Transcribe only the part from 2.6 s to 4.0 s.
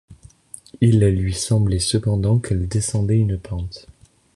descendait une pente.